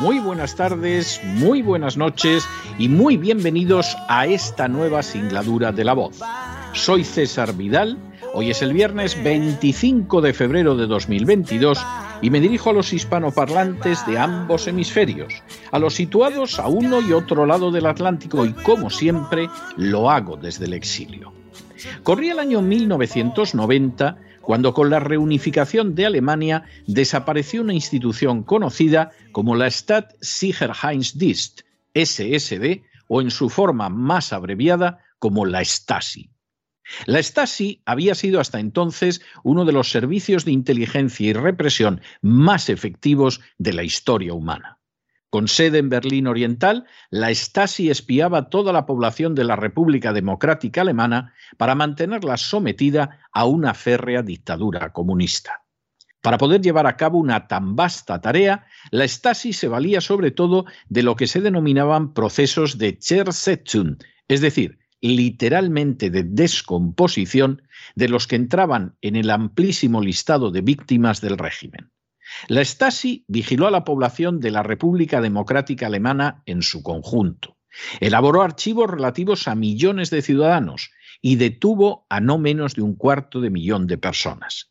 muy 0.00 0.18
buenas 0.18 0.56
tardes, 0.56 1.20
muy 1.24 1.62
buenas 1.62 1.96
noches 1.96 2.44
y 2.78 2.88
muy 2.88 3.16
bienvenidos 3.16 3.96
a 4.08 4.26
esta 4.26 4.66
nueva 4.68 5.02
singladura 5.02 5.72
de 5.72 5.84
la 5.84 5.92
voz. 5.92 6.20
Soy 6.72 7.04
César 7.04 7.54
Vidal, 7.54 7.96
hoy 8.32 8.50
es 8.50 8.62
el 8.62 8.72
viernes 8.72 9.22
25 9.22 10.20
de 10.20 10.34
febrero 10.34 10.76
de 10.76 10.86
2022 10.86 11.84
y 12.22 12.30
me 12.30 12.40
dirijo 12.40 12.70
a 12.70 12.72
los 12.72 12.92
hispanoparlantes 12.92 14.04
de 14.06 14.18
ambos 14.18 14.66
hemisferios, 14.66 15.32
a 15.70 15.78
los 15.78 15.94
situados 15.94 16.58
a 16.58 16.66
uno 16.66 17.00
y 17.00 17.12
otro 17.12 17.46
lado 17.46 17.70
del 17.70 17.86
Atlántico 17.86 18.44
y 18.44 18.52
como 18.52 18.90
siempre 18.90 19.48
lo 19.76 20.10
hago 20.10 20.36
desde 20.36 20.64
el 20.64 20.72
exilio. 20.72 21.32
Corría 22.02 22.32
el 22.32 22.40
año 22.40 22.62
1990 22.62 24.16
cuando 24.46 24.74
con 24.74 24.90
la 24.90 25.00
reunificación 25.00 25.94
de 25.94 26.06
Alemania 26.06 26.64
desapareció 26.86 27.62
una 27.62 27.74
institución 27.74 28.42
conocida 28.42 29.10
como 29.32 29.56
la 29.56 29.70
Staatssicherheitsdienst, 29.70 31.62
SSD, 31.94 32.82
o 33.08 33.20
en 33.20 33.30
su 33.30 33.50
forma 33.50 33.88
más 33.88 34.32
abreviada 34.32 34.98
como 35.18 35.44
la 35.46 35.64
Stasi. 35.64 36.30
La 37.06 37.22
Stasi 37.22 37.80
había 37.86 38.14
sido 38.14 38.40
hasta 38.40 38.60
entonces 38.60 39.22
uno 39.42 39.64
de 39.64 39.72
los 39.72 39.90
servicios 39.90 40.44
de 40.44 40.52
inteligencia 40.52 41.26
y 41.28 41.32
represión 41.32 42.00
más 42.20 42.68
efectivos 42.68 43.40
de 43.58 43.72
la 43.72 43.82
historia 43.82 44.34
humana. 44.34 44.78
Con 45.34 45.48
sede 45.48 45.78
en 45.78 45.88
Berlín 45.88 46.28
Oriental, 46.28 46.84
la 47.10 47.34
Stasi 47.34 47.90
espiaba 47.90 48.50
toda 48.50 48.72
la 48.72 48.86
población 48.86 49.34
de 49.34 49.42
la 49.42 49.56
República 49.56 50.12
Democrática 50.12 50.82
Alemana 50.82 51.34
para 51.56 51.74
mantenerla 51.74 52.36
sometida 52.36 53.18
a 53.32 53.44
una 53.44 53.74
férrea 53.74 54.22
dictadura 54.22 54.92
comunista. 54.92 55.64
Para 56.22 56.38
poder 56.38 56.60
llevar 56.60 56.86
a 56.86 56.96
cabo 56.96 57.18
una 57.18 57.48
tan 57.48 57.74
vasta 57.74 58.20
tarea, 58.20 58.66
la 58.92 59.08
Stasi 59.08 59.52
se 59.52 59.66
valía 59.66 60.00
sobre 60.00 60.30
todo 60.30 60.66
de 60.88 61.02
lo 61.02 61.16
que 61.16 61.26
se 61.26 61.40
denominaban 61.40 62.14
procesos 62.14 62.78
de 62.78 62.96
Zersetzung, 63.02 63.96
es 64.28 64.40
decir, 64.40 64.78
literalmente 65.00 66.10
de 66.10 66.22
descomposición 66.22 67.60
de 67.96 68.08
los 68.08 68.28
que 68.28 68.36
entraban 68.36 68.94
en 69.00 69.16
el 69.16 69.30
amplísimo 69.30 70.00
listado 70.00 70.52
de 70.52 70.60
víctimas 70.60 71.20
del 71.20 71.38
régimen. 71.38 71.90
La 72.48 72.64
Stasi 72.64 73.24
vigiló 73.28 73.66
a 73.66 73.70
la 73.70 73.84
población 73.84 74.40
de 74.40 74.50
la 74.50 74.62
República 74.62 75.20
Democrática 75.20 75.86
Alemana 75.86 76.42
en 76.46 76.62
su 76.62 76.82
conjunto. 76.82 77.56
Elaboró 78.00 78.42
archivos 78.42 78.90
relativos 78.90 79.48
a 79.48 79.54
millones 79.54 80.10
de 80.10 80.22
ciudadanos 80.22 80.90
y 81.20 81.36
detuvo 81.36 82.06
a 82.08 82.20
no 82.20 82.38
menos 82.38 82.74
de 82.74 82.82
un 82.82 82.94
cuarto 82.94 83.40
de 83.40 83.50
millón 83.50 83.86
de 83.86 83.98
personas. 83.98 84.70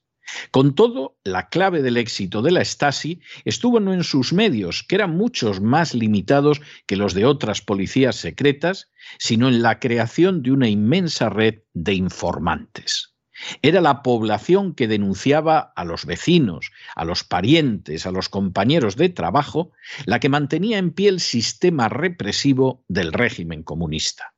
Con 0.52 0.74
todo, 0.74 1.18
la 1.24 1.50
clave 1.50 1.82
del 1.82 1.98
éxito 1.98 2.42
de 2.42 2.52
la 2.52 2.64
Stasi 2.64 3.22
estuvo 3.46 3.80
no 3.80 3.94
en 3.94 4.04
sus 4.04 4.34
medios, 4.34 4.84
que 4.84 4.96
eran 4.96 5.16
muchos 5.16 5.62
más 5.62 5.94
limitados 5.94 6.62
que 6.88 6.96
los 6.96 7.14
de 7.14 7.26
otras 7.26 7.62
policías 7.62 8.16
secretas, 8.16 8.90
sino 9.20 9.50
en 9.50 9.62
la 9.62 9.80
creación 9.80 10.42
de 10.42 10.52
una 10.52 10.70
inmensa 10.70 11.30
red 11.30 11.60
de 11.74 11.94
informantes. 11.94 13.13
Era 13.62 13.82
la 13.82 14.04
población 14.04 14.74
que 14.74 14.88
denunciaba 14.88 15.74
a 15.76 15.86
los 15.86 16.06
vecinos, 16.06 16.72
a 16.96 17.06
los 17.06 17.24
parientes, 17.24 18.06
a 18.06 18.12
los 18.12 18.30
compañeros 18.30 18.96
de 18.96 19.10
trabajo, 19.10 19.72
la 20.06 20.20
que 20.20 20.30
mantenía 20.30 20.78
en 20.78 20.92
pie 20.92 21.10
el 21.10 21.20
sistema 21.20 21.90
represivo 21.90 22.84
del 22.88 23.14
régimen 23.14 23.64
comunista. 23.64 24.34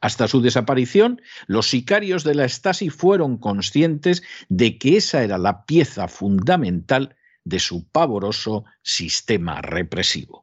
Hasta 0.00 0.26
su 0.26 0.42
desaparición, 0.42 1.22
los 1.46 1.68
sicarios 1.68 2.24
de 2.24 2.34
la 2.34 2.48
Stasi 2.48 2.90
fueron 2.90 3.38
conscientes 3.38 4.22
de 4.48 4.76
que 4.76 4.96
esa 4.96 5.22
era 5.22 5.38
la 5.38 5.64
pieza 5.64 6.08
fundamental 6.08 7.16
de 7.44 7.60
su 7.60 7.88
pavoroso 7.88 8.64
sistema 8.82 9.62
represivo. 9.62 10.41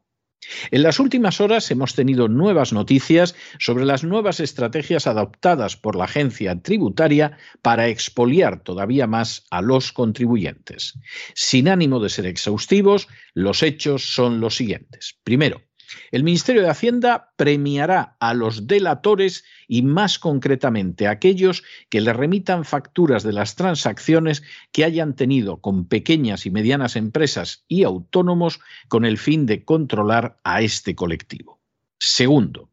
En 0.71 0.83
las 0.83 0.99
últimas 0.99 1.41
horas 1.41 1.69
hemos 1.71 1.95
tenido 1.95 2.27
nuevas 2.27 2.73
noticias 2.73 3.35
sobre 3.59 3.85
las 3.85 4.03
nuevas 4.03 4.39
estrategias 4.39 5.07
adoptadas 5.07 5.75
por 5.75 5.95
la 5.95 6.05
agencia 6.05 6.61
tributaria 6.61 7.37
para 7.61 7.87
expoliar 7.87 8.63
todavía 8.63 9.07
más 9.07 9.45
a 9.51 9.61
los 9.61 9.91
contribuyentes. 9.91 10.99
Sin 11.33 11.69
ánimo 11.69 11.99
de 11.99 12.09
ser 12.09 12.25
exhaustivos, 12.25 13.07
los 13.33 13.63
hechos 13.63 14.13
son 14.13 14.39
los 14.39 14.55
siguientes. 14.55 15.19
Primero, 15.23 15.61
el 16.11 16.23
Ministerio 16.23 16.61
de 16.61 16.69
Hacienda 16.69 17.33
premiará 17.35 18.15
a 18.19 18.33
los 18.33 18.67
delatores 18.67 19.43
y 19.67 19.81
más 19.81 20.19
concretamente 20.19 21.07
a 21.07 21.11
aquellos 21.11 21.63
que 21.89 22.01
le 22.01 22.13
remitan 22.13 22.65
facturas 22.65 23.23
de 23.23 23.33
las 23.33 23.55
transacciones 23.55 24.43
que 24.71 24.83
hayan 24.83 25.15
tenido 25.15 25.61
con 25.61 25.87
pequeñas 25.87 26.45
y 26.45 26.51
medianas 26.51 26.95
empresas 26.95 27.65
y 27.67 27.83
autónomos 27.83 28.59
con 28.87 29.05
el 29.05 29.17
fin 29.17 29.45
de 29.45 29.63
controlar 29.65 30.39
a 30.43 30.61
este 30.61 30.95
colectivo. 30.95 31.59
Segundo, 31.99 32.68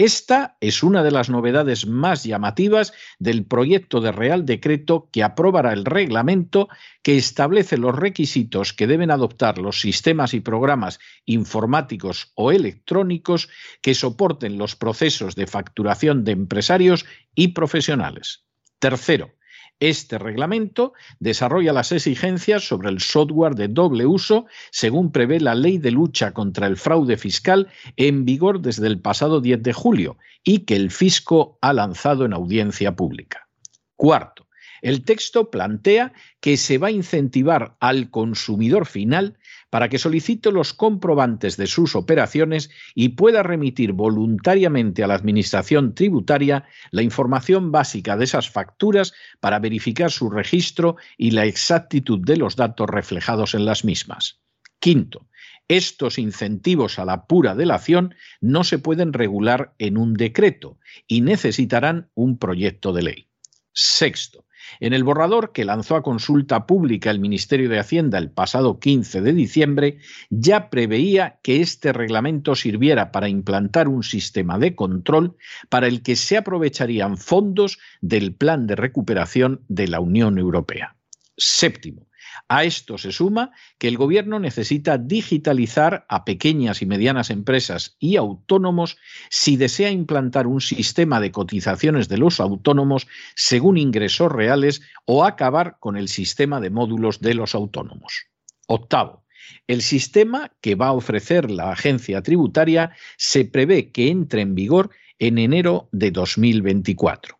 esta 0.00 0.56
es 0.60 0.82
una 0.82 1.02
de 1.02 1.10
las 1.10 1.28
novedades 1.28 1.86
más 1.86 2.24
llamativas 2.24 2.94
del 3.18 3.44
proyecto 3.44 4.00
de 4.00 4.12
Real 4.12 4.46
Decreto 4.46 5.10
que 5.12 5.22
aprobará 5.22 5.74
el 5.74 5.84
reglamento 5.84 6.70
que 7.02 7.18
establece 7.18 7.76
los 7.76 7.94
requisitos 7.94 8.72
que 8.72 8.86
deben 8.86 9.10
adoptar 9.10 9.58
los 9.58 9.78
sistemas 9.78 10.32
y 10.32 10.40
programas 10.40 11.00
informáticos 11.26 12.32
o 12.34 12.50
electrónicos 12.50 13.50
que 13.82 13.94
soporten 13.94 14.56
los 14.56 14.74
procesos 14.74 15.34
de 15.34 15.46
facturación 15.46 16.24
de 16.24 16.32
empresarios 16.32 17.04
y 17.34 17.48
profesionales. 17.48 18.46
Tercero, 18.78 19.34
este 19.80 20.18
reglamento 20.18 20.92
desarrolla 21.18 21.72
las 21.72 21.90
exigencias 21.90 22.66
sobre 22.68 22.90
el 22.90 23.00
software 23.00 23.54
de 23.54 23.68
doble 23.68 24.06
uso 24.06 24.46
según 24.70 25.10
prevé 25.10 25.40
la 25.40 25.54
Ley 25.54 25.78
de 25.78 25.90
Lucha 25.90 26.32
contra 26.32 26.66
el 26.66 26.76
Fraude 26.76 27.16
Fiscal 27.16 27.68
en 27.96 28.24
vigor 28.24 28.60
desde 28.60 28.86
el 28.86 29.00
pasado 29.00 29.40
10 29.40 29.62
de 29.62 29.72
julio 29.72 30.18
y 30.44 30.60
que 30.60 30.76
el 30.76 30.90
fisco 30.90 31.58
ha 31.62 31.72
lanzado 31.72 32.24
en 32.24 32.34
audiencia 32.34 32.94
pública. 32.94 33.48
Cuarto, 33.96 34.46
el 34.82 35.04
texto 35.04 35.50
plantea 35.50 36.12
que 36.40 36.56
se 36.56 36.78
va 36.78 36.88
a 36.88 36.92
incentivar 36.92 37.76
al 37.80 38.10
consumidor 38.10 38.86
final 38.86 39.38
para 39.70 39.88
que 39.88 39.98
solicite 39.98 40.52
los 40.52 40.74
comprobantes 40.74 41.56
de 41.56 41.66
sus 41.66 41.96
operaciones 41.96 42.70
y 42.94 43.10
pueda 43.10 43.42
remitir 43.42 43.92
voluntariamente 43.92 45.02
a 45.02 45.06
la 45.06 45.14
Administración 45.14 45.94
tributaria 45.94 46.64
la 46.90 47.02
información 47.02 47.72
básica 47.72 48.16
de 48.16 48.24
esas 48.24 48.50
facturas 48.50 49.14
para 49.38 49.60
verificar 49.60 50.10
su 50.10 50.28
registro 50.28 50.96
y 51.16 51.30
la 51.30 51.46
exactitud 51.46 52.18
de 52.18 52.36
los 52.36 52.56
datos 52.56 52.88
reflejados 52.88 53.54
en 53.54 53.64
las 53.64 53.84
mismas. 53.84 54.40
Quinto, 54.80 55.28
estos 55.68 56.18
incentivos 56.18 56.98
a 56.98 57.04
la 57.04 57.26
pura 57.26 57.54
delación 57.54 58.14
no 58.40 58.64
se 58.64 58.80
pueden 58.80 59.12
regular 59.12 59.72
en 59.78 59.98
un 59.98 60.14
decreto 60.14 60.78
y 61.06 61.20
necesitarán 61.20 62.10
un 62.14 62.38
proyecto 62.38 62.92
de 62.92 63.02
ley. 63.02 63.28
Sexto, 63.72 64.46
en 64.80 64.92
el 64.92 65.04
borrador 65.04 65.52
que 65.52 65.64
lanzó 65.64 65.96
a 65.96 66.02
consulta 66.02 66.66
pública 66.66 67.10
el 67.10 67.20
Ministerio 67.20 67.68
de 67.68 67.78
Hacienda 67.78 68.18
el 68.18 68.30
pasado 68.30 68.78
15 68.78 69.20
de 69.20 69.32
diciembre, 69.32 69.98
ya 70.30 70.70
preveía 70.70 71.38
que 71.42 71.60
este 71.60 71.92
reglamento 71.92 72.54
sirviera 72.54 73.12
para 73.12 73.28
implantar 73.28 73.88
un 73.88 74.02
sistema 74.02 74.58
de 74.58 74.74
control 74.74 75.36
para 75.68 75.86
el 75.86 76.02
que 76.02 76.16
se 76.16 76.36
aprovecharían 76.36 77.16
fondos 77.16 77.78
del 78.00 78.34
Plan 78.34 78.66
de 78.66 78.76
Recuperación 78.76 79.64
de 79.68 79.88
la 79.88 80.00
Unión 80.00 80.38
Europea. 80.38 80.96
Séptimo, 81.36 82.09
A 82.48 82.64
esto 82.64 82.98
se 82.98 83.12
suma 83.12 83.52
que 83.78 83.88
el 83.88 83.96
Gobierno 83.96 84.40
necesita 84.40 84.98
digitalizar 84.98 86.06
a 86.08 86.24
pequeñas 86.24 86.82
y 86.82 86.86
medianas 86.86 87.30
empresas 87.30 87.96
y 87.98 88.16
autónomos 88.16 88.96
si 89.30 89.56
desea 89.56 89.90
implantar 89.90 90.46
un 90.46 90.60
sistema 90.60 91.20
de 91.20 91.32
cotizaciones 91.32 92.08
de 92.08 92.18
los 92.18 92.40
autónomos 92.40 93.06
según 93.34 93.78
ingresos 93.78 94.32
reales 94.32 94.82
o 95.04 95.24
acabar 95.24 95.76
con 95.80 95.96
el 95.96 96.08
sistema 96.08 96.60
de 96.60 96.70
módulos 96.70 97.20
de 97.20 97.34
los 97.34 97.54
autónomos. 97.54 98.26
Octavo, 98.66 99.24
el 99.66 99.82
sistema 99.82 100.52
que 100.60 100.74
va 100.74 100.88
a 100.88 100.92
ofrecer 100.92 101.50
la 101.50 101.72
agencia 101.72 102.22
tributaria 102.22 102.92
se 103.16 103.44
prevé 103.44 103.90
que 103.90 104.08
entre 104.08 104.42
en 104.42 104.54
vigor 104.54 104.90
en 105.18 105.38
enero 105.38 105.88
de 105.92 106.10
2024. 106.10 107.38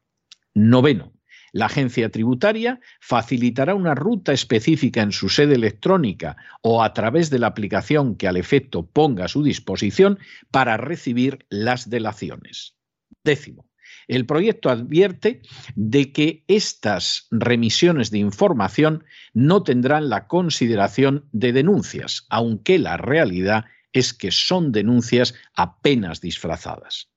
Noveno, 0.55 1.13
la 1.53 1.67
agencia 1.67 2.11
tributaria 2.11 2.81
facilitará 3.01 3.75
una 3.75 3.95
ruta 3.95 4.33
específica 4.33 5.03
en 5.03 5.13
su 5.13 5.29
sede 5.29 5.55
electrónica 5.55 6.37
o 6.63 6.83
a 6.83 6.93
través 6.93 7.31
de 7.31 7.39
la 7.39 7.49
aplicación 7.49 8.17
que 8.17 8.29
al 8.29 8.37
efecto 8.37 8.87
ponga 8.87 9.25
a 9.25 9.29
su 9.29 9.43
disposición 9.43 10.19
para 10.51 10.77
recibir 10.77 11.47
las 11.49 11.91
delaciones. 11.91 12.77
Décimo. 13.25 13.71
El 14.09 14.27
proyecto 14.27 14.71
advierte 14.71 15.43
de 15.77 16.13
que 16.13 16.45
estas 16.49 17.29
remisiones 17.31 18.11
de 18.11 18.19
información 18.19 19.05
no 19.35 19.63
tendrán 19.63 20.09
la 20.09 20.27
consideración 20.27 21.29
de 21.33 21.53
denuncias, 21.53 22.27
aunque 22.29 22.79
la 22.79 22.97
realidad 22.97 23.67
es 23.93 24.15
que 24.15 24.31
son 24.31 24.73
denuncias 24.73 25.35
apenas 25.55 26.21
disfrazadas. 26.21 27.11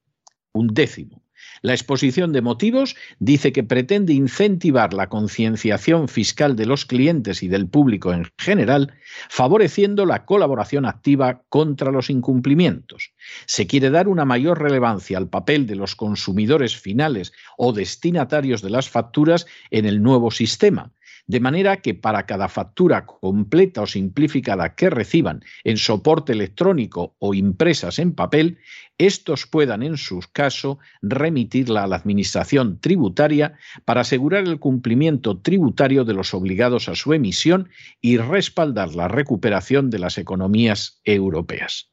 Un 0.51 0.68
décimo. 0.68 1.23
La 1.63 1.71
exposición 1.71 2.33
de 2.33 2.42
motivos 2.42 2.98
dice 3.19 3.54
que 3.54 3.63
pretende 3.63 4.12
incentivar 4.12 4.94
la 4.94 5.07
concienciación 5.07 6.10
fiscal 6.10 6.57
de 6.57 6.65
los 6.65 6.86
clientes 6.86 7.42
y 7.42 7.48
del 7.48 7.69
público 7.69 8.12
en 8.12 8.27
general, 8.38 8.94
favoreciendo 9.30 10.06
la 10.06 10.25
colaboración 10.25 10.86
activa 10.86 11.44
contra 11.48 11.89
los 11.89 12.10
incumplimientos. 12.10 13.13
Se 13.45 13.65
quiere 13.65 13.92
dar 13.92 14.10
una 14.10 14.25
mayor 14.25 14.62
relevancia 14.62 15.18
al 15.18 15.30
papel 15.30 15.65
de 15.65 15.77
los 15.77 15.95
consumidores 15.95 16.75
finales 16.75 17.31
o 17.57 17.71
destinatarios 17.71 18.62
de 18.62 18.69
las 18.69 18.89
facturas 18.89 19.48
en 19.71 19.86
el 19.86 20.04
nuevo 20.04 20.31
sistema 20.31 20.92
de 21.25 21.40
manera 21.40 21.78
que 21.78 21.94
para 21.94 22.25
cada 22.25 22.50
factura 22.50 23.06
completa 23.06 23.81
o 23.81 23.88
simplificada 23.88 24.75
que 24.75 24.90
reciban 24.90 25.44
en 25.64 25.78
soporte 25.78 26.34
electrónico 26.34 27.16
o 27.20 27.34
impresas 27.34 28.00
en 28.00 28.14
papel, 28.14 28.60
estos 28.98 29.48
puedan 29.48 29.84
en 29.84 29.98
su 29.98 30.20
caso 30.31 30.80
remitirla 31.02 31.84
a 31.84 31.88
la 31.88 31.96
Administración 31.96 32.80
tributaria 32.80 33.58
para 33.86 34.02
asegurar 34.02 34.44
el 34.44 34.60
cumplimiento 34.60 35.40
tributario 35.40 36.04
de 36.04 36.14
los 36.14 36.34
obligados 36.34 36.90
a 36.90 36.96
su 36.96 37.14
emisión 37.14 37.69
y 38.02 38.18
respaldar 38.18 38.94
la 38.94 39.08
recuperación 39.08 39.90
de 39.90 40.00
las 40.00 40.18
economías 40.18 41.02
europeas. 41.06 41.90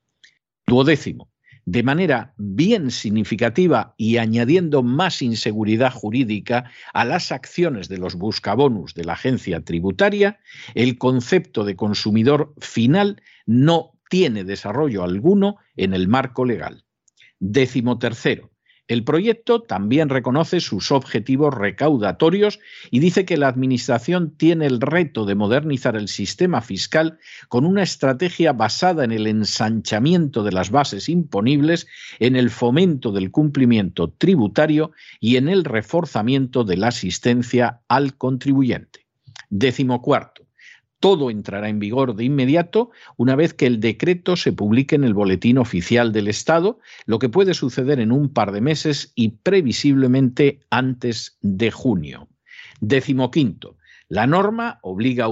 Duodécimo 0.67 1.31
de 1.65 1.83
manera 1.83 2.35
bien 2.37 2.91
significativa 2.91 3.95
y 3.97 4.17
añadiendo 4.17 4.83
más 4.83 5.23
inseguridad 5.23 5.93
jurídica 5.93 6.71
a 6.93 7.05
las 7.05 7.33
acciones 7.33 7.89
de 7.89 7.99
los 7.99 8.15
buscabonus 8.15 8.95
de 8.95 9.05
la 9.05 9.15
agencia 9.15 9.61
tributaria, 9.61 10.41
el 10.75 10.99
concepto 10.99 11.65
de 11.65 11.77
consumidor 11.77 12.55
final 12.59 13.23
no 13.47 13.93
tiene 14.09 14.45
desarrollo 14.45 15.05
alguno 15.05 15.57
en 15.77 15.95
el 15.95 16.09
marco 16.09 16.45
legal. 16.45 16.85
Décimo 17.39 17.99
tercero, 17.99 18.50
el 18.91 19.05
proyecto 19.05 19.63
también 19.63 20.09
reconoce 20.09 20.59
sus 20.59 20.91
objetivos 20.91 21.55
recaudatorios 21.55 22.59
y 22.91 22.99
dice 22.99 23.25
que 23.25 23.37
la 23.37 23.47
Administración 23.47 24.33
tiene 24.37 24.67
el 24.67 24.81
reto 24.81 25.27
de 25.27 25.37
modernizar 25.37 25.95
el 25.95 26.09
sistema 26.09 26.61
fiscal 26.61 27.21
con 27.47 27.65
una 27.65 27.85
estrategia 27.85 28.53
basada 28.53 29.05
en 29.05 29.13
el 29.13 29.29
ensanchamiento 29.29 30.43
de 30.43 30.51
las 30.51 30.73
bases 30.73 31.09
imponibles, 31.09 31.87
en 32.19 32.35
el 32.35 32.51
fomento 32.51 33.13
del 33.13 33.31
cumplimiento 33.31 34.11
tributario 34.11 34.91
y 35.21 35.37
en 35.37 35.49
el 35.49 35.63
reforzamiento 35.63 36.65
de 36.65 36.77
la 36.77 36.89
asistencia 36.89 37.83
al 37.87 38.17
contribuyente. 38.17 39.07
Décimo 39.51 40.03
cuarto. 40.03 40.40
Todo 41.01 41.31
entrará 41.31 41.71
en 41.71 41.79
vigor 41.79 42.15
de 42.15 42.25
inmediato 42.25 42.91
una 43.17 43.35
vez 43.35 43.55
que 43.55 43.67
el 43.67 43.81
decreto 43.81 44.37
se 44.37 44.53
publique 44.53 44.95
en 44.95 45.05
el 45.05 45.15
Boletín 45.15 45.57
Oficial 45.57 46.13
del 46.13 46.29
Estado, 46.29 46.79
lo 47.07 47.19
que 47.19 47.31
puede 47.31 47.55
suceder 47.55 48.01
en 48.01 48.13
un 48.13 48.33
par 48.33 48.53
de 48.53 48.61
meses 48.61 49.13
y 49.15 49.31
previsiblemente 49.31 50.61
antes 50.69 51.39
de 51.41 51.71
junio. 51.71 52.29
Décimo 52.81 53.31
quinto. 53.31 53.77
La 54.09 54.27
norma 54.27 54.79
obliga 54.83 55.25
a 55.25 55.29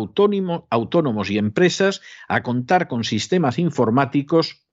autónomos 0.70 1.30
y 1.30 1.36
empresas 1.36 2.00
a 2.28 2.42
contar 2.42 2.88
con 2.88 3.04
sistemas 3.04 3.58
informáticos 3.58 4.67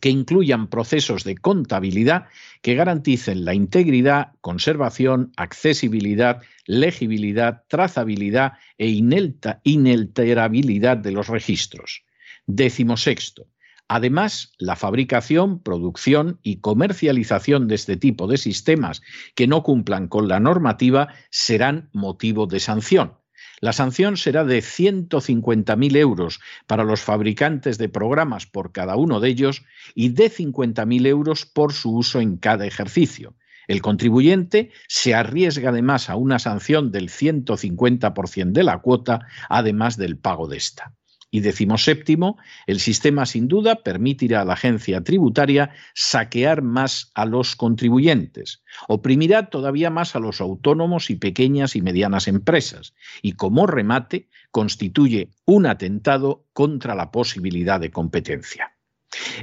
que 0.00 0.10
incluyan 0.10 0.68
procesos 0.68 1.24
de 1.24 1.36
contabilidad 1.36 2.26
que 2.62 2.74
garanticen 2.74 3.44
la 3.44 3.54
integridad, 3.54 4.32
conservación, 4.40 5.32
accesibilidad, 5.36 6.42
legibilidad, 6.66 7.62
trazabilidad 7.68 8.54
e 8.78 8.88
inalterabilidad 8.88 10.96
de 10.96 11.12
los 11.12 11.28
registros. 11.28 12.02
Décimo 12.46 12.96
sexto. 12.96 13.46
Además, 13.88 14.52
la 14.58 14.74
fabricación, 14.74 15.62
producción 15.62 16.40
y 16.42 16.56
comercialización 16.56 17.68
de 17.68 17.76
este 17.76 17.96
tipo 17.96 18.26
de 18.26 18.36
sistemas 18.36 19.00
que 19.36 19.46
no 19.46 19.62
cumplan 19.62 20.08
con 20.08 20.26
la 20.26 20.40
normativa 20.40 21.14
serán 21.30 21.88
motivo 21.92 22.46
de 22.46 22.58
sanción. 22.58 23.12
La 23.60 23.72
sanción 23.72 24.16
será 24.16 24.44
de 24.44 24.58
150.000 24.58 25.96
euros 25.96 26.40
para 26.66 26.84
los 26.84 27.00
fabricantes 27.00 27.78
de 27.78 27.88
programas 27.88 28.46
por 28.46 28.72
cada 28.72 28.96
uno 28.96 29.20
de 29.20 29.30
ellos 29.30 29.64
y 29.94 30.10
de 30.10 30.30
50.000 30.30 31.06
euros 31.06 31.46
por 31.46 31.72
su 31.72 31.96
uso 31.96 32.20
en 32.20 32.36
cada 32.36 32.66
ejercicio. 32.66 33.34
El 33.66 33.82
contribuyente 33.82 34.70
se 34.88 35.14
arriesga 35.14 35.70
además 35.70 36.08
a 36.08 36.16
una 36.16 36.38
sanción 36.38 36.92
del 36.92 37.08
150% 37.08 38.52
de 38.52 38.62
la 38.62 38.78
cuota, 38.78 39.26
además 39.48 39.96
del 39.96 40.18
pago 40.18 40.46
de 40.46 40.58
esta. 40.58 40.92
Y 41.30 41.40
decimos 41.40 41.84
séptimo, 41.84 42.38
el 42.66 42.78
sistema 42.78 43.26
sin 43.26 43.48
duda 43.48 43.82
permitirá 43.82 44.42
a 44.42 44.44
la 44.44 44.52
agencia 44.54 45.02
tributaria 45.02 45.70
saquear 45.94 46.62
más 46.62 47.10
a 47.14 47.26
los 47.26 47.56
contribuyentes, 47.56 48.62
oprimirá 48.88 49.50
todavía 49.50 49.90
más 49.90 50.14
a 50.14 50.20
los 50.20 50.40
autónomos 50.40 51.10
y 51.10 51.16
pequeñas 51.16 51.74
y 51.74 51.82
medianas 51.82 52.28
empresas, 52.28 52.94
y 53.22 53.32
como 53.32 53.66
remate 53.66 54.28
constituye 54.50 55.30
un 55.44 55.66
atentado 55.66 56.46
contra 56.52 56.94
la 56.94 57.10
posibilidad 57.10 57.80
de 57.80 57.90
competencia. 57.90 58.72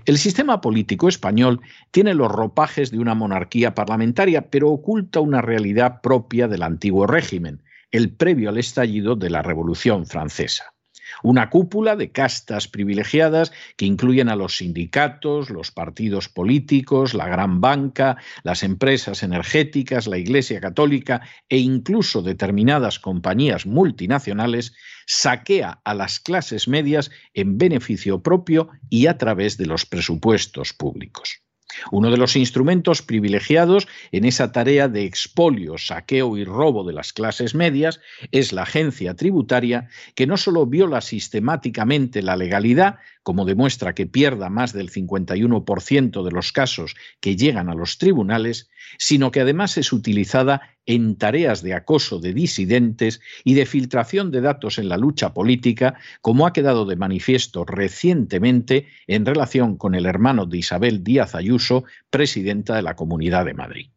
El 0.06 0.18
sistema 0.18 0.62
político 0.62 1.08
español 1.08 1.62
tiene 1.92 2.14
los 2.14 2.32
ropajes 2.32 2.92
de 2.92 3.00
una 3.00 3.16
monarquía 3.16 3.76
parlamentaria, 3.76 4.50
pero 4.50 4.70
oculta 4.70 5.20
una 5.20 5.42
realidad 5.42 6.02
propia 6.02 6.48
del 6.48 6.64
antiguo 6.64 7.08
régimen, 7.08 7.64
el 7.92 8.12
previo 8.12 8.50
al 8.50 8.58
estallido 8.58 9.16
de 9.16 9.30
la 9.30 9.42
Revolución 9.42 10.06
Francesa. 10.06 10.73
Una 11.22 11.50
cúpula 11.50 11.96
de 11.96 12.12
castas 12.12 12.68
privilegiadas 12.68 13.52
que 13.78 13.86
incluyen 13.86 14.30
a 14.30 14.36
los 14.36 14.58
sindicatos, 14.58 15.50
los 15.50 15.72
partidos 15.72 16.30
políticos, 16.30 17.14
la 17.14 17.28
gran 17.28 17.62
banca, 17.62 18.18
las 18.44 18.64
empresas 18.64 19.22
energéticas, 19.24 20.08
la 20.08 20.18
Iglesia 20.18 20.60
Católica 20.60 21.22
e 21.50 21.60
incluso 21.60 22.22
determinadas 22.22 23.00
compañías 23.00 23.66
multinacionales, 23.66 24.74
saquea 25.06 25.82
a 25.84 25.94
las 25.94 26.20
clases 26.20 26.68
medias 26.68 27.12
en 27.34 27.58
beneficio 27.58 28.22
propio 28.24 28.70
y 28.90 29.08
a 29.08 29.18
través 29.18 29.58
de 29.58 29.66
los 29.66 29.86
presupuestos 29.86 30.74
públicos. 30.74 31.43
Uno 31.92 32.12
de 32.12 32.18
los 32.18 32.36
instrumentos 32.36 33.02
privilegiados 33.02 33.88
en 34.12 34.26
esa 34.26 34.52
tarea 34.52 34.88
de 34.88 35.06
expolio, 35.06 35.78
saqueo 35.78 36.38
y 36.38 36.46
robo 36.46 36.84
de 36.84 36.94
las 36.94 37.14
clases 37.14 37.56
medias 37.56 38.00
es 38.32 38.54
la 38.54 38.64
agencia 38.64 39.16
tributaria 39.16 39.88
que 40.16 40.28
no 40.28 40.38
solo 40.38 40.66
viola 40.66 41.02
sistemáticamente 41.02 42.22
la 42.22 42.36
legalidad, 42.36 43.00
como 43.24 43.46
demuestra 43.46 43.96
que 43.96 44.06
pierda 44.06 44.50
más 44.50 44.74
del 44.74 44.92
51% 44.92 46.24
de 46.24 46.32
los 46.32 46.52
casos 46.52 46.96
que 47.20 47.36
llegan 47.36 47.70
a 47.70 47.74
los 47.74 47.98
tribunales, 47.98 48.70
sino 49.00 49.32
que 49.32 49.42
además 49.42 49.78
es 49.78 49.94
utilizada 49.94 50.62
en 50.86 51.16
tareas 51.16 51.64
de 51.64 51.74
acoso 51.74 52.20
de 52.20 52.34
disidentes 52.34 53.22
y 53.44 53.54
de 53.54 53.66
filtración 53.66 54.32
de 54.32 54.42
datos 54.42 54.78
en 54.78 54.90
la 54.90 54.98
lucha 54.98 55.34
política, 55.34 55.96
como 56.22 56.46
ha 56.46 56.54
quedado 56.54 56.86
de 56.86 56.98
manifiesto 56.98 57.64
recientemente 57.66 58.88
en 59.08 59.26
relación 59.26 59.78
con 59.78 59.96
el 59.96 60.06
hermano 60.06 60.46
de 60.46 60.58
Isabel 60.58 61.04
Díaz 61.04 61.36
Ayuso, 61.36 61.86
presidenta 62.10 62.76
de 62.76 62.82
la 62.82 62.96
Comunidad 62.96 63.46
de 63.46 63.54
Madrid. 63.54 63.88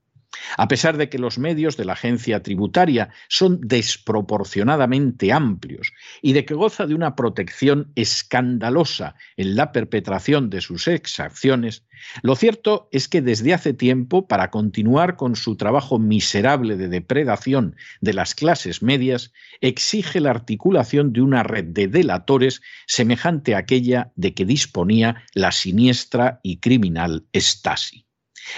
A 0.57 0.69
pesar 0.69 0.97
de 0.97 1.09
que 1.09 1.19
los 1.19 1.39
medios 1.39 1.77
de 1.77 1.85
la 1.85 1.95
agencia 1.95 2.43
tributaria 2.43 3.11
son 3.29 3.61
desproporcionadamente 3.63 5.33
amplios 5.33 5.93
y 6.23 6.33
de 6.33 6.45
que 6.45 6.55
goza 6.55 6.87
de 6.87 6.95
una 6.95 7.17
protección 7.17 7.93
escandalosa 7.95 9.15
en 9.37 9.57
la 9.57 9.73
perpetración 9.73 10.51
de 10.51 10.61
sus 10.61 10.89
exacciones, 10.89 11.85
lo 12.23 12.37
cierto 12.37 12.89
es 12.93 13.09
que 13.09 13.23
desde 13.23 13.55
hace 13.55 13.73
tiempo, 13.73 14.27
para 14.29 14.51
continuar 14.51 15.17
con 15.17 15.37
su 15.37 15.57
trabajo 15.57 15.99
miserable 15.99 16.77
de 16.77 16.89
depredación 16.89 17.77
de 18.01 18.15
las 18.15 18.35
clases 18.35 18.83
medias, 18.83 19.33
exige 19.61 20.21
la 20.21 20.31
articulación 20.31 21.13
de 21.13 21.23
una 21.23 21.43
red 21.43 21.65
de 21.65 21.89
delatores 21.89 22.63
semejante 22.87 23.55
a 23.55 23.59
aquella 23.59 24.13
de 24.17 24.35
que 24.35 24.45
disponía 24.45 25.25
la 25.35 25.53
siniestra 25.53 26.41
y 26.43 26.59
criminal 26.59 27.27
Stasi. 27.35 28.06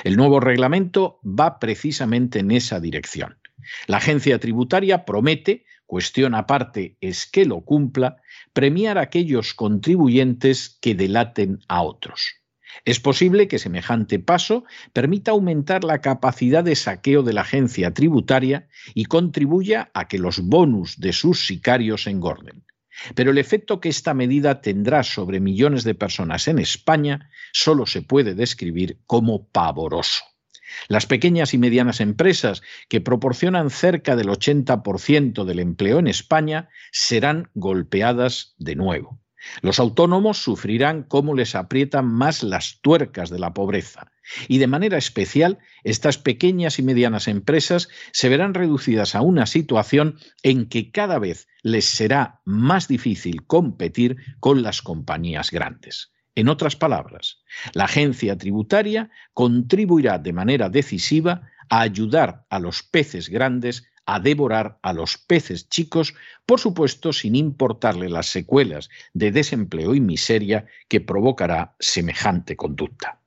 El 0.05 0.17
nuevo 0.17 0.41
reglamento 0.41 1.21
va 1.25 1.59
precisamente 1.59 2.41
en 2.41 2.51
esa 2.51 2.81
dirección. 2.81 3.39
La 3.87 3.99
agencia 3.99 4.39
tributaria 4.39 5.05
promete, 5.05 5.65
cuestión 5.87 6.35
aparte 6.35 6.97
es 7.01 7.27
que 7.27 7.45
lo 7.45 7.63
cumpla, 7.63 8.19
premiar 8.53 8.99
a 8.99 9.03
aquellos 9.03 9.55
contribuyentes 9.55 10.79
que 10.81 10.95
delaten 10.95 11.61
a 11.69 11.83
otros. 11.83 12.39
Es 12.85 13.01
posible 13.01 13.49
que 13.49 13.59
semejante 13.59 14.19
paso 14.19 14.65
permita 14.93 15.33
aumentar 15.33 15.85
la 15.85 16.01
capacidad 16.01 16.63
de 16.63 16.77
saqueo 16.77 17.23
de 17.23 17.33
la 17.33 17.41
agencia 17.41 17.93
tributaria 17.93 18.69
y 18.95 19.07
contribuya 19.07 19.91
a 19.95 20.07
que 20.07 20.19
los 20.19 20.41
bonus 20.41 21.01
de 21.01 21.13
sus 21.13 21.47
sicarios 21.47 22.07
engorden. 22.07 22.65
Pero 23.15 23.31
el 23.31 23.39
efecto 23.39 23.81
que 23.81 23.89
esta 23.89 24.15
medida 24.15 24.61
tendrá 24.61 25.03
sobre 25.03 25.41
millones 25.41 25.85
de 25.85 25.95
personas 25.95 26.49
en 26.49 26.59
España 26.59 27.31
solo 27.53 27.87
se 27.87 28.03
puede 28.03 28.35
describir 28.35 28.99
como 29.07 29.47
pavoroso. 29.49 30.25
Las 30.89 31.07
pequeñas 31.07 31.55
y 31.55 31.59
medianas 31.59 32.01
empresas, 32.01 32.63
que 32.89 33.01
proporcionan 33.01 33.71
cerca 33.71 34.17
del 34.17 34.29
80% 34.29 35.45
del 35.45 35.61
empleo 35.61 35.99
en 35.99 36.07
España, 36.07 36.69
serán 36.93 37.51
golpeadas 37.55 38.55
de 38.59 38.77
nuevo. 38.77 39.19
Los 39.63 39.79
autónomos 39.79 40.39
sufrirán 40.43 41.03
cómo 41.03 41.35
les 41.35 41.55
aprietan 41.55 42.07
más 42.07 42.43
las 42.43 42.81
tuercas 42.81 43.31
de 43.31 43.39
la 43.39 43.55
pobreza. 43.55 44.11
Y 44.47 44.59
de 44.59 44.67
manera 44.67 44.99
especial, 44.99 45.59
estas 45.85 46.19
pequeñas 46.19 46.79
y 46.79 46.83
medianas 46.83 47.29
empresas 47.29 47.89
se 48.13 48.29
verán 48.29 48.55
reducidas 48.55 49.15
a 49.15 49.23
una 49.23 49.47
situación 49.47 50.19
en 50.43 50.69
que 50.69 50.91
cada 50.91 51.19
vez 51.19 51.49
les 51.63 51.87
será 51.87 52.41
más 52.45 52.89
difícil 52.89 53.47
competir 53.47 54.17
con 54.41 54.63
las 54.63 54.83
compañías 54.83 55.51
grandes. 55.51 56.13
En 56.35 56.49
otras 56.49 56.77
palabras, 56.77 57.39
la 57.73 57.85
agencia 57.85 58.37
tributaria 58.37 59.11
contribuirá 59.33 60.19
de 60.19 60.33
manera 60.33 60.69
decisiva 60.69 61.49
a 61.69 61.81
ayudar 61.81 62.47
a 62.49 62.61
los 62.61 62.83
peces 62.83 63.29
grandes 63.29 63.89
a 64.11 64.21
devorar 64.21 64.79
a 64.83 64.95
los 64.95 65.19
peces 65.19 65.69
chicos, 65.69 66.15
por 66.47 66.59
supuesto 66.59 67.13
sin 67.13 67.37
importarle 67.37 68.09
las 68.09 68.29
secuelas 68.29 68.89
de 69.13 69.31
desempleo 69.33 69.95
y 69.95 70.01
miseria 70.01 70.65
que 70.89 71.03
provocará 71.03 71.77
semejante 71.79 72.57
conducta. 72.57 73.21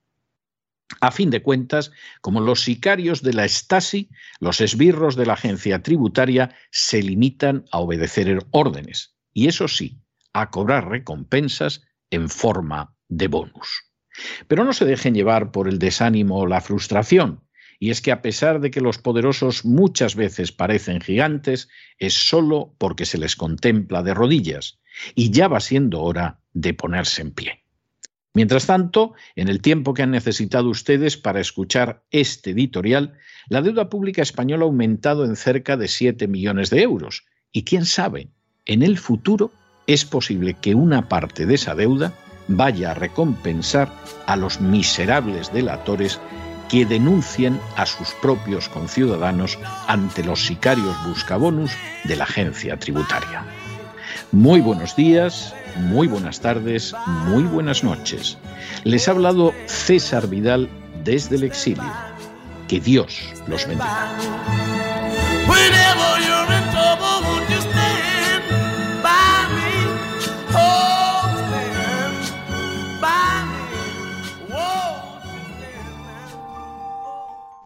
A 1.00 1.12
fin 1.12 1.30
de 1.30 1.44
cuentas, 1.44 1.92
como 2.22 2.42
los 2.42 2.62
sicarios 2.62 3.22
de 3.22 3.34
la 3.34 3.48
Stasi, 3.48 4.10
los 4.40 4.60
esbirros 4.60 5.16
de 5.16 5.28
la 5.28 5.34
agencia 5.34 5.84
tributaria 5.84 6.56
se 6.72 7.04
limitan 7.04 7.64
a 7.72 7.78
obedecer 7.78 8.44
órdenes, 8.50 9.14
y 9.34 9.48
eso 9.50 9.68
sí, 9.68 10.02
a 10.34 10.50
cobrar 10.50 10.90
recompensas 10.90 11.84
en 12.10 12.28
forma 12.28 12.96
de 13.08 13.28
bonus. 13.28 13.84
Pero 14.48 14.64
no 14.64 14.74
se 14.74 14.86
dejen 14.86 15.14
llevar 15.14 15.52
por 15.52 15.68
el 15.68 15.78
desánimo 15.78 16.40
o 16.40 16.48
la 16.48 16.60
frustración, 16.60 17.44
y 17.82 17.90
es 17.90 18.00
que 18.00 18.12
a 18.12 18.22
pesar 18.22 18.62
de 18.62 18.70
que 18.70 18.80
los 18.80 19.00
poderosos 19.00 19.66
muchas 19.66 20.16
veces 20.16 20.52
parecen 20.52 21.02
gigantes, 21.02 21.68
es 21.98 22.14
solo 22.14 22.76
porque 22.78 23.08
se 23.08 23.18
les 23.18 23.36
contempla 23.36 24.04
de 24.04 24.14
rodillas, 24.14 24.80
y 25.16 25.32
ya 25.32 25.48
va 25.48 25.60
siendo 25.60 26.04
hora 26.04 26.42
de 26.54 26.76
ponerse 26.76 27.24
en 27.24 27.32
pie. 27.32 27.64
Mientras 28.36 28.68
tanto, 28.68 29.16
en 29.36 29.48
el 29.48 29.64
tiempo 29.64 29.96
que 29.96 30.04
han 30.04 30.12
necesitado 30.12 30.70
ustedes 30.70 31.18
para 31.18 31.40
escuchar 31.40 32.04
este 32.12 32.52
editorial, 32.52 33.18
la 33.50 33.64
deuda 33.64 33.90
pública 33.90 34.22
española 34.22 34.66
ha 34.66 34.68
aumentado 34.68 35.26
en 35.26 35.36
cerca 35.36 35.76
de 35.76 35.88
7 35.88 36.28
millones 36.28 36.70
de 36.70 36.84
euros. 36.84 37.26
Y 37.52 37.64
quién 37.64 37.86
sabe, 37.86 38.30
en 38.66 38.84
el 38.84 39.00
futuro 39.00 39.52
es 39.88 40.06
posible 40.06 40.54
que 40.54 40.76
una 40.76 41.10
parte 41.10 41.48
de 41.48 41.56
esa 41.56 41.74
deuda 41.74 42.14
vaya 42.48 42.92
a 42.92 42.94
recompensar 42.94 43.92
a 44.28 44.36
los 44.36 44.62
miserables 44.62 45.52
delatores 45.52 46.20
que 46.72 46.86
denuncien 46.86 47.60
a 47.76 47.86
sus 47.86 48.12
propios 48.22 48.70
conciudadanos 48.70 49.60
ante 49.88 50.24
los 50.24 50.46
sicarios 50.46 50.96
buscabonus 51.06 51.72
de 52.06 52.16
la 52.16 52.24
agencia 52.24 52.78
tributaria. 52.78 53.44
Muy 54.32 54.62
buenos 54.62 54.96
días, 54.96 55.54
muy 55.76 56.08
buenas 56.08 56.40
tardes, 56.40 56.96
muy 57.28 57.44
buenas 57.44 57.84
noches. 57.84 58.38
Les 58.86 59.10
ha 59.10 59.12
hablado 59.12 59.54
César 59.66 60.28
Vidal 60.28 60.70
desde 61.04 61.36
el 61.36 61.44
exilio. 61.44 61.92
Que 62.70 62.80
Dios 62.80 63.22
los 63.48 63.68
bendiga. 63.68 64.08